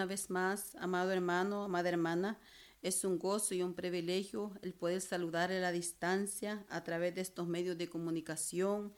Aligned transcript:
una 0.00 0.06
vez 0.06 0.30
más, 0.30 0.74
amado 0.76 1.12
hermano, 1.12 1.64
amada 1.64 1.90
hermana. 1.90 2.40
Es 2.80 3.04
un 3.04 3.18
gozo 3.18 3.54
y 3.54 3.60
un 3.60 3.74
privilegio 3.74 4.50
el 4.62 4.72
poder 4.72 5.02
saludar 5.02 5.52
a 5.52 5.60
la 5.60 5.72
distancia 5.72 6.64
a 6.70 6.82
través 6.84 7.14
de 7.14 7.20
estos 7.20 7.46
medios 7.46 7.76
de 7.76 7.90
comunicación. 7.90 8.94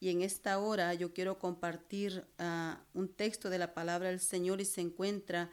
Y 0.00 0.08
en 0.08 0.22
esta 0.22 0.58
hora 0.58 0.92
yo 0.94 1.12
quiero 1.14 1.38
compartir 1.38 2.26
uh, 2.40 2.98
un 2.98 3.14
texto 3.14 3.48
de 3.48 3.58
la 3.58 3.74
palabra 3.74 4.08
del 4.08 4.18
Señor 4.18 4.60
y 4.60 4.64
se 4.64 4.80
encuentra 4.80 5.52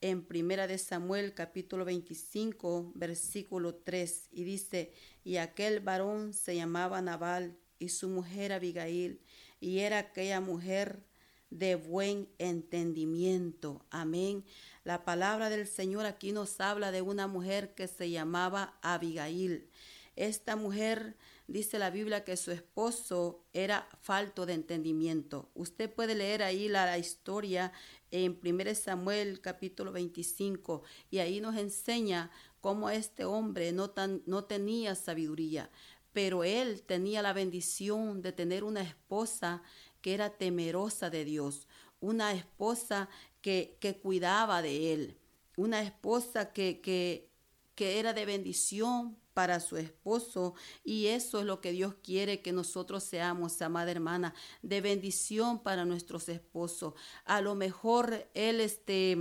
en 0.00 0.24
Primera 0.24 0.66
de 0.66 0.78
Samuel 0.78 1.34
capítulo 1.34 1.84
25 1.84 2.92
versículo 2.94 3.74
3 3.74 4.28
y 4.30 4.44
dice, 4.44 4.94
y 5.24 5.36
aquel 5.36 5.80
varón 5.80 6.32
se 6.32 6.56
llamaba 6.56 7.02
Nabal 7.02 7.58
y 7.78 7.90
su 7.90 8.08
mujer 8.08 8.54
Abigail 8.54 9.20
y 9.60 9.80
era 9.80 9.98
aquella 9.98 10.40
mujer 10.40 11.04
de 11.50 11.76
buen 11.76 12.28
entendimiento. 12.38 13.84
Amén. 13.90 14.44
La 14.84 15.04
palabra 15.04 15.50
del 15.50 15.66
Señor 15.66 16.06
aquí 16.06 16.32
nos 16.32 16.60
habla 16.60 16.92
de 16.92 17.02
una 17.02 17.26
mujer 17.26 17.74
que 17.74 17.88
se 17.88 18.10
llamaba 18.10 18.78
Abigail. 18.82 19.68
Esta 20.16 20.56
mujer 20.56 21.16
dice 21.46 21.78
la 21.78 21.90
Biblia 21.90 22.24
que 22.24 22.36
su 22.36 22.50
esposo 22.50 23.44
era 23.52 23.88
falto 24.00 24.46
de 24.46 24.54
entendimiento. 24.54 25.48
Usted 25.54 25.92
puede 25.92 26.14
leer 26.14 26.42
ahí 26.42 26.68
la, 26.68 26.98
historia 26.98 27.72
en 28.10 28.38
1 28.42 28.74
Samuel 28.74 29.40
capítulo 29.40 29.92
25 29.92 30.82
y 31.10 31.18
ahí 31.18 31.40
nos 31.40 31.56
enseña 31.56 32.30
cómo 32.60 32.90
este 32.90 33.24
hombre 33.24 33.72
no, 33.72 33.90
tan, 33.90 34.22
no 34.26 34.44
tenía 34.44 34.94
sabiduría, 34.94 35.70
pero 36.12 36.44
él 36.44 36.82
tenía 36.82 37.22
la 37.22 37.32
bendición 37.32 38.20
de 38.20 38.32
tener 38.32 38.64
una 38.64 38.82
esposa 38.82 39.62
que 40.00 40.14
era 40.14 40.30
temerosa 40.30 41.10
de 41.10 41.24
Dios, 41.24 41.66
una 42.00 42.32
esposa 42.32 43.08
que, 43.40 43.76
que 43.80 43.96
cuidaba 43.96 44.62
de 44.62 44.92
él, 44.92 45.18
una 45.56 45.82
esposa 45.82 46.52
que, 46.52 46.80
que, 46.80 47.30
que 47.74 47.98
era 47.98 48.12
de 48.12 48.24
bendición 48.24 49.16
para 49.34 49.60
su 49.60 49.76
esposo 49.76 50.54
y 50.82 51.06
eso 51.06 51.40
es 51.40 51.46
lo 51.46 51.60
que 51.60 51.70
Dios 51.70 51.94
quiere 52.02 52.42
que 52.42 52.52
nosotros 52.52 53.04
seamos, 53.04 53.62
amada 53.62 53.90
hermana, 53.90 54.34
de 54.62 54.80
bendición 54.80 55.62
para 55.62 55.84
nuestros 55.84 56.28
esposos. 56.28 56.94
A 57.24 57.40
lo 57.40 57.54
mejor 57.54 58.28
él 58.34 58.60
este 58.60 59.16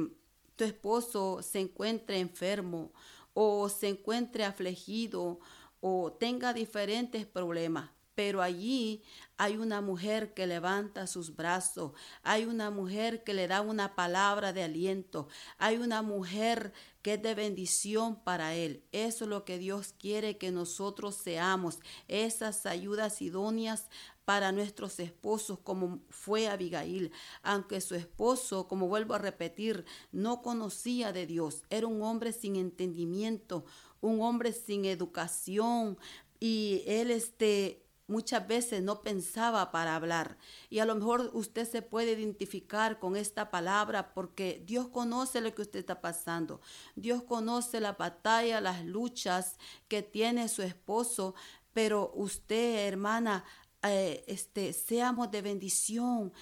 tu 0.58 0.64
esposo 0.64 1.44
se 1.44 1.60
encuentre 1.60 2.20
enfermo 2.20 2.92
o 3.36 3.70
se 3.70 3.90
encuentre 3.90 4.44
afligido 4.44 5.40
o 5.80 6.12
tenga 6.12 6.52
diferentes 6.52 7.28
problemas, 7.28 7.92
pero 8.18 8.42
allí 8.42 9.04
hay 9.38 9.58
una 9.58 9.80
mujer 9.80 10.34
que 10.34 10.48
levanta 10.48 11.06
sus 11.06 11.36
brazos, 11.36 11.92
hay 12.24 12.46
una 12.46 12.72
mujer 12.72 13.24
que 13.24 13.36
le 13.36 13.48
da 13.48 13.62
una 13.62 13.94
palabra 13.94 14.54
de 14.54 14.64
aliento, 14.64 15.28
hay 15.60 15.78
una 15.78 16.02
mujer 16.02 16.74
que 17.04 17.14
es 17.14 17.22
de 17.22 17.36
bendición 17.36 18.16
para 18.24 18.56
él. 18.56 18.84
Eso 18.92 19.26
es 19.26 19.30
lo 19.30 19.46
que 19.46 19.60
Dios 19.60 19.94
quiere 20.00 20.40
que 20.40 20.50
nosotros 20.50 21.14
seamos, 21.14 21.78
esas 22.08 22.66
ayudas 22.66 23.22
idóneas 23.22 23.88
para 24.26 24.52
nuestros 24.52 25.00
esposos, 25.00 25.60
como 25.60 26.00
fue 26.10 26.48
Abigail, 26.48 27.12
aunque 27.44 27.82
su 27.82 27.94
esposo, 27.94 28.68
como 28.68 28.88
vuelvo 28.88 29.14
a 29.14 29.20
repetir, 29.20 29.86
no 30.12 30.42
conocía 30.42 31.14
de 31.14 31.28
Dios, 31.28 31.62
era 31.70 31.86
un 31.86 32.02
hombre 32.02 32.34
sin 32.34 32.56
entendimiento, 32.56 33.64
un 34.02 34.22
hombre 34.22 34.54
sin 34.54 34.86
educación, 34.86 36.00
y 36.40 36.84
él 36.88 37.12
este 37.12 37.87
muchas 38.08 38.48
veces 38.48 38.82
no 38.82 39.02
pensaba 39.02 39.72
para 39.72 39.96
hablar. 39.96 40.38
Y 40.70 40.80
a 40.80 40.86
lo 40.86 40.96
mejor 40.96 41.30
usted 41.34 41.70
se 41.70 41.82
puede 41.82 42.14
identificar 42.14 43.00
con 43.00 43.16
esta 43.16 43.52
palabra 43.52 44.14
porque 44.14 44.64
Dios 44.66 44.88
conoce 44.88 45.42
lo 45.42 45.54
que 45.54 45.62
usted 45.62 45.80
está 45.80 46.02
pasando. 46.02 46.62
Dios 46.96 47.24
conoce 47.24 47.80
la 47.80 47.94
batalla, 47.94 48.62
las 48.62 48.86
luchas 48.86 49.58
que 49.88 50.02
tiene 50.02 50.48
su 50.48 50.64
esposo, 50.64 51.36
pero 51.74 52.12
usted, 52.16 52.88
hermana, 52.88 53.44
eh, 53.84 54.24
este, 54.28 54.74
seamos 54.74 55.30
de 55.30 55.42
bendición. 55.42 56.34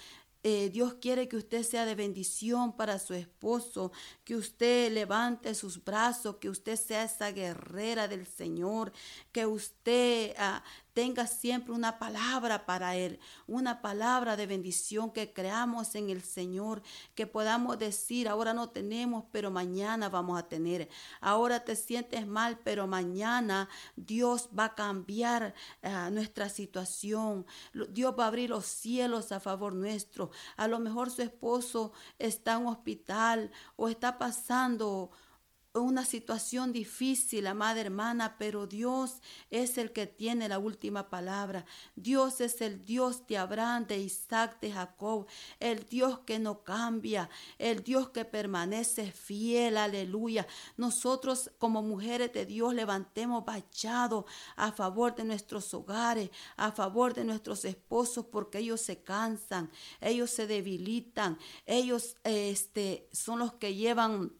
Eh, 0.48 0.70
Dios 0.70 0.94
quiere 1.00 1.26
que 1.26 1.36
usted 1.36 1.64
sea 1.64 1.84
de 1.84 1.96
bendición 1.96 2.76
para 2.76 3.00
su 3.00 3.14
esposo, 3.14 3.90
que 4.22 4.36
usted 4.36 4.92
levante 4.92 5.54
sus 5.56 5.82
brazos, 5.82 6.36
que 6.36 6.48
usted 6.48 6.76
sea 6.76 7.02
esa 7.02 7.32
guerrera 7.32 8.06
del 8.06 8.26
Señor, 8.26 8.92
que 9.32 9.44
usted 9.44 10.34
ah, 10.38 10.62
tenga 10.96 11.26
siempre 11.26 11.74
una 11.74 11.98
palabra 11.98 12.64
para 12.64 12.96
Él, 12.96 13.20
una 13.46 13.82
palabra 13.82 14.34
de 14.34 14.46
bendición, 14.46 15.10
que 15.10 15.30
creamos 15.30 15.94
en 15.94 16.08
el 16.08 16.22
Señor, 16.22 16.82
que 17.14 17.26
podamos 17.26 17.78
decir, 17.78 18.26
ahora 18.30 18.54
no 18.54 18.70
tenemos, 18.70 19.26
pero 19.30 19.50
mañana 19.50 20.08
vamos 20.08 20.38
a 20.38 20.48
tener. 20.48 20.88
Ahora 21.20 21.62
te 21.62 21.76
sientes 21.76 22.26
mal, 22.26 22.60
pero 22.64 22.86
mañana 22.86 23.68
Dios 23.94 24.48
va 24.58 24.64
a 24.64 24.74
cambiar 24.74 25.54
uh, 25.82 26.10
nuestra 26.10 26.48
situación. 26.48 27.44
Dios 27.90 28.14
va 28.18 28.24
a 28.24 28.28
abrir 28.28 28.48
los 28.48 28.64
cielos 28.64 29.32
a 29.32 29.40
favor 29.40 29.74
nuestro. 29.74 30.30
A 30.56 30.66
lo 30.66 30.78
mejor 30.78 31.10
su 31.10 31.20
esposo 31.20 31.92
está 32.18 32.54
en 32.54 32.62
un 32.62 32.68
hospital 32.68 33.50
o 33.76 33.90
está 33.90 34.16
pasando 34.16 35.10
una 35.82 36.04
situación 36.04 36.72
difícil, 36.72 37.46
amada 37.46 37.80
hermana, 37.80 38.36
pero 38.38 38.66
Dios 38.66 39.20
es 39.50 39.78
el 39.78 39.92
que 39.92 40.06
tiene 40.06 40.48
la 40.48 40.58
última 40.58 41.08
palabra. 41.10 41.64
Dios 41.94 42.40
es 42.40 42.60
el 42.60 42.84
Dios 42.84 43.26
de 43.26 43.38
Abraham, 43.38 43.86
de 43.86 43.98
Isaac, 43.98 44.60
de 44.60 44.72
Jacob, 44.72 45.26
el 45.60 45.84
Dios 45.86 46.20
que 46.20 46.38
no 46.38 46.62
cambia, 46.62 47.28
el 47.58 47.82
Dios 47.82 48.10
que 48.10 48.24
permanece 48.24 49.12
fiel, 49.12 49.76
aleluya. 49.76 50.46
Nosotros 50.76 51.50
como 51.58 51.82
mujeres 51.82 52.32
de 52.32 52.46
Dios 52.46 52.74
levantemos 52.74 53.44
bachado 53.44 54.26
a 54.56 54.72
favor 54.72 55.14
de 55.14 55.24
nuestros 55.24 55.72
hogares, 55.74 56.30
a 56.56 56.72
favor 56.72 57.14
de 57.14 57.24
nuestros 57.24 57.64
esposos, 57.64 58.26
porque 58.26 58.58
ellos 58.58 58.80
se 58.80 59.02
cansan, 59.02 59.70
ellos 60.00 60.30
se 60.30 60.46
debilitan, 60.46 61.38
ellos 61.66 62.16
este, 62.24 63.08
son 63.12 63.38
los 63.38 63.54
que 63.54 63.74
llevan 63.74 64.32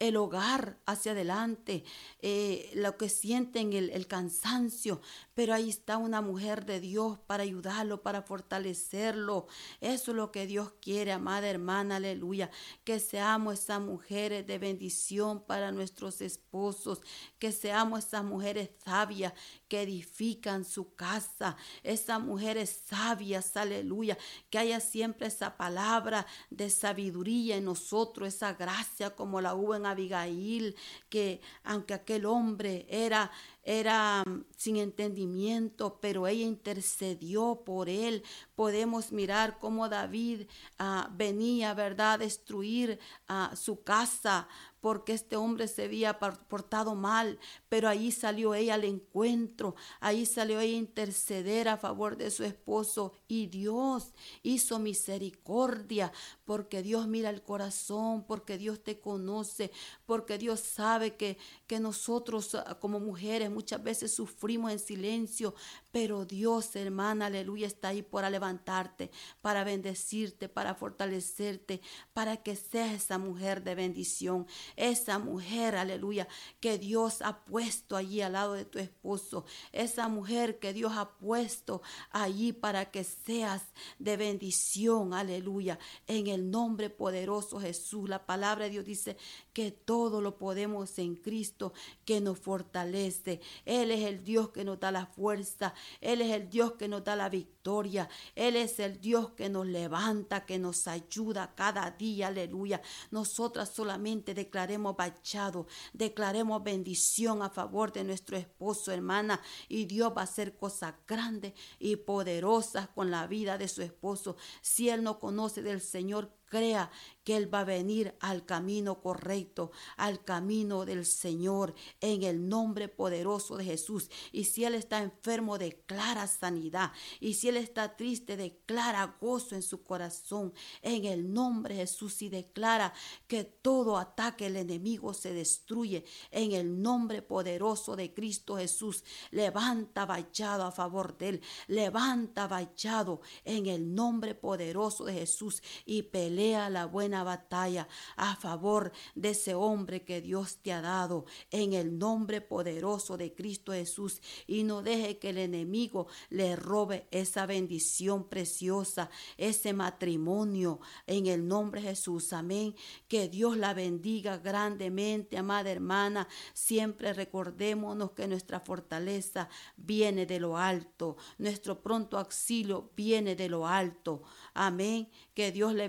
el 0.00 0.16
hogar 0.16 0.78
hacia 0.84 1.12
adelante, 1.12 1.84
eh, 2.22 2.72
lo 2.74 2.96
que 2.96 3.08
sienten 3.08 3.72
el, 3.72 3.90
el, 3.90 4.08
cansancio, 4.08 5.00
pero 5.34 5.54
ahí 5.54 5.68
está 5.70 5.96
una 5.96 6.20
mujer 6.20 6.66
de 6.66 6.80
Dios 6.80 7.20
para 7.20 7.44
ayudarlo, 7.44 8.02
para 8.02 8.22
fortalecerlo. 8.22 9.46
Eso 9.80 10.10
es 10.10 10.16
lo 10.16 10.32
que 10.32 10.46
Dios 10.46 10.72
quiere, 10.80 11.12
amada 11.12 11.48
hermana, 11.48 11.96
aleluya, 11.96 12.50
que 12.82 12.98
seamos 12.98 13.60
esas 13.60 13.80
mujeres 13.80 14.44
de 14.44 14.58
bendición 14.58 15.40
para 15.40 15.70
nuestros 15.70 16.20
esposos, 16.20 17.00
que 17.38 17.52
seamos 17.52 18.06
esas 18.06 18.24
mujeres 18.24 18.70
sabias 18.84 19.34
que 19.68 19.82
edifican 19.82 20.64
su 20.64 20.94
casa, 20.94 21.56
esas 21.82 22.20
mujeres 22.20 22.82
sabias, 22.86 23.56
aleluya, 23.56 24.16
que 24.50 24.58
haya 24.58 24.80
siempre 24.80 25.28
esa 25.28 25.56
palabra 25.56 26.26
de 26.50 26.70
sabiduría 26.70 27.56
en 27.56 27.66
nosotros, 27.66 28.28
esa 28.28 28.54
gracia 28.54 29.14
como 29.14 29.40
la 29.40 29.54
hubo 29.54 29.74
en 29.74 29.86
Abigail, 29.86 30.74
que 31.08 31.40
aunque 31.62 31.94
aquel 31.94 32.26
hombre 32.26 32.86
era 32.88 33.30
era 33.68 34.24
mm, 34.26 34.44
sin 34.56 34.76
entendimiento, 34.76 35.98
pero 36.00 36.26
ella 36.26 36.46
intercedió 36.46 37.62
por 37.66 37.90
él. 37.90 38.22
Podemos 38.54 39.12
mirar 39.12 39.58
cómo 39.58 39.90
David 39.90 40.46
uh, 40.80 41.06
venía, 41.14 41.74
¿verdad?, 41.74 42.14
a 42.14 42.18
destruir 42.18 42.98
uh, 43.28 43.54
su 43.54 43.82
casa 43.82 44.48
porque 44.80 45.12
este 45.12 45.36
hombre 45.36 45.66
se 45.66 45.84
había 45.84 46.18
portado 46.18 46.94
mal, 46.94 47.38
pero 47.68 47.88
ahí 47.88 48.12
salió 48.12 48.54
ella 48.54 48.74
al 48.74 48.84
encuentro, 48.84 49.74
ahí 50.00 50.24
salió 50.24 50.60
ella 50.60 50.76
a 50.76 50.78
interceder 50.78 51.68
a 51.68 51.76
favor 51.76 52.16
de 52.16 52.30
su 52.30 52.44
esposo 52.44 53.12
y 53.26 53.46
Dios 53.46 54.14
hizo 54.42 54.78
misericordia, 54.78 56.12
porque 56.44 56.82
Dios 56.82 57.08
mira 57.08 57.30
el 57.30 57.42
corazón, 57.42 58.24
porque 58.24 58.56
Dios 58.56 58.82
te 58.82 59.00
conoce, 59.00 59.72
porque 60.06 60.38
Dios 60.38 60.60
sabe 60.60 61.16
que, 61.16 61.38
que 61.66 61.80
nosotros 61.80 62.54
ah, 62.54 62.78
como 62.80 63.00
mujeres 63.00 63.50
muchas 63.58 63.82
veces 63.82 64.14
sufrimos 64.14 64.70
en 64.70 64.78
silencio, 64.78 65.52
pero 65.90 66.24
Dios, 66.24 66.76
hermana, 66.76 67.26
aleluya, 67.26 67.66
está 67.66 67.88
ahí 67.88 68.02
para 68.02 68.30
levantarte, 68.30 69.10
para 69.42 69.64
bendecirte, 69.64 70.48
para 70.48 70.76
fortalecerte, 70.76 71.80
para 72.12 72.36
que 72.36 72.54
seas 72.54 72.92
esa 72.92 73.18
mujer 73.18 73.64
de 73.64 73.74
bendición, 73.74 74.46
esa 74.76 75.18
mujer, 75.18 75.74
aleluya, 75.74 76.28
que 76.60 76.78
Dios 76.78 77.20
ha 77.20 77.44
puesto 77.44 77.96
allí 77.96 78.20
al 78.20 78.34
lado 78.34 78.52
de 78.52 78.64
tu 78.64 78.78
esposo, 78.78 79.44
esa 79.72 80.06
mujer 80.06 80.60
que 80.60 80.72
Dios 80.72 80.92
ha 80.94 81.18
puesto 81.18 81.82
allí 82.12 82.52
para 82.52 82.92
que 82.92 83.02
seas 83.02 83.62
de 83.98 84.16
bendición, 84.16 85.14
aleluya, 85.14 85.80
en 86.06 86.28
el 86.28 86.48
nombre 86.48 86.90
poderoso 86.90 87.58
Jesús. 87.58 88.08
La 88.08 88.24
palabra 88.24 88.66
de 88.66 88.70
Dios 88.70 88.84
dice 88.84 89.16
que 89.52 89.72
todo 89.72 90.20
lo 90.20 90.38
podemos 90.38 90.96
en 91.00 91.16
Cristo 91.16 91.72
que 92.04 92.20
nos 92.20 92.38
fortalece. 92.38 93.40
Él 93.64 93.90
es 93.90 94.04
el 94.04 94.24
Dios 94.24 94.50
que 94.50 94.64
nos 94.64 94.80
da 94.80 94.90
la 94.90 95.06
fuerza. 95.06 95.74
Él 96.00 96.20
es 96.20 96.32
el 96.32 96.48
Dios 96.48 96.72
que 96.72 96.88
nos 96.88 97.04
da 97.04 97.16
la 97.16 97.28
victoria. 97.28 98.08
Él 98.34 98.56
es 98.56 98.78
el 98.80 99.00
Dios 99.00 99.30
que 99.30 99.48
nos 99.48 99.66
levanta, 99.66 100.46
que 100.46 100.58
nos 100.58 100.86
ayuda 100.88 101.54
cada 101.54 101.90
día. 101.90 102.28
Aleluya. 102.28 102.80
Nosotras 103.10 103.70
solamente 103.70 104.34
declaremos 104.34 104.96
bachado, 104.96 105.66
declaremos 105.92 106.62
bendición 106.62 107.42
a 107.42 107.50
favor 107.50 107.92
de 107.92 108.04
nuestro 108.04 108.36
esposo, 108.36 108.92
hermana. 108.92 109.40
Y 109.68 109.84
Dios 109.84 110.12
va 110.16 110.22
a 110.22 110.24
hacer 110.24 110.56
cosas 110.56 110.94
grandes 111.06 111.54
y 111.78 111.96
poderosas 111.96 112.88
con 112.88 113.10
la 113.10 113.26
vida 113.26 113.58
de 113.58 113.68
su 113.68 113.82
esposo. 113.82 114.36
Si 114.60 114.88
él 114.88 115.02
no 115.02 115.18
conoce 115.18 115.62
del 115.62 115.80
Señor, 115.80 116.37
crea 116.48 116.90
que 117.28 117.36
Él 117.36 117.52
va 117.52 117.60
a 117.60 117.64
venir 117.64 118.14
al 118.20 118.46
camino 118.46 119.02
correcto, 119.02 119.70
al 119.98 120.24
camino 120.24 120.86
del 120.86 121.04
Señor, 121.04 121.74
en 122.00 122.22
el 122.22 122.48
nombre 122.48 122.88
poderoso 122.88 123.58
de 123.58 123.64
Jesús. 123.64 124.08
Y 124.32 124.44
si 124.44 124.64
Él 124.64 124.74
está 124.74 125.02
enfermo, 125.02 125.58
declara 125.58 126.26
sanidad. 126.26 126.90
Y 127.20 127.34
si 127.34 127.50
Él 127.50 127.58
está 127.58 127.96
triste, 127.96 128.38
declara 128.38 129.18
gozo 129.20 129.54
en 129.54 129.62
su 129.62 129.82
corazón, 129.82 130.54
en 130.80 131.04
el 131.04 131.30
nombre 131.30 131.74
de 131.74 131.80
Jesús. 131.82 132.22
Y 132.22 132.30
declara 132.30 132.94
que 133.26 133.44
todo 133.44 133.98
ataque 133.98 134.44
del 134.44 134.56
enemigo 134.56 135.12
se 135.12 135.34
destruye, 135.34 136.06
en 136.30 136.52
el 136.52 136.80
nombre 136.80 137.20
poderoso 137.20 137.94
de 137.94 138.14
Cristo 138.14 138.56
Jesús. 138.56 139.04
Levanta 139.32 140.06
vallado 140.06 140.64
a 140.64 140.72
favor 140.72 141.18
de 141.18 141.28
Él. 141.28 141.42
Levanta 141.66 142.46
vallado 142.46 143.20
en 143.44 143.66
el 143.66 143.94
nombre 143.94 144.34
poderoso 144.34 145.04
de 145.04 145.12
Jesús 145.12 145.62
y 145.84 146.04
pelea 146.04 146.37
la 146.38 146.86
buena 146.86 147.24
batalla 147.24 147.88
a 148.16 148.36
favor 148.36 148.92
de 149.16 149.30
ese 149.30 149.54
hombre 149.54 150.04
que 150.04 150.20
Dios 150.20 150.58
te 150.58 150.72
ha 150.72 150.80
dado 150.80 151.24
en 151.50 151.72
el 151.72 151.98
nombre 151.98 152.40
poderoso 152.40 153.16
de 153.16 153.34
Cristo 153.34 153.72
Jesús 153.72 154.20
y 154.46 154.62
no 154.62 154.82
deje 154.82 155.18
que 155.18 155.30
el 155.30 155.38
enemigo 155.38 156.06
le 156.30 156.54
robe 156.54 157.08
esa 157.10 157.44
bendición 157.44 158.28
preciosa, 158.28 159.10
ese 159.36 159.72
matrimonio 159.72 160.80
en 161.08 161.26
el 161.26 161.48
nombre 161.48 161.80
de 161.80 161.88
Jesús. 161.88 162.32
Amén. 162.32 162.76
Que 163.08 163.28
Dios 163.28 163.56
la 163.56 163.74
bendiga 163.74 164.38
grandemente, 164.38 165.38
amada 165.38 165.70
hermana. 165.70 166.28
Siempre 166.54 167.12
recordémonos 167.14 168.12
que 168.12 168.28
nuestra 168.28 168.60
fortaleza 168.60 169.48
viene 169.76 170.24
de 170.24 170.38
lo 170.38 170.56
alto, 170.56 171.16
nuestro 171.38 171.82
pronto 171.82 172.16
auxilio 172.16 172.92
viene 172.94 173.34
de 173.34 173.48
lo 173.48 173.66
alto. 173.66 174.22
Amén. 174.54 175.08
Que 175.34 175.50
Dios 175.50 175.74
le 175.74 175.88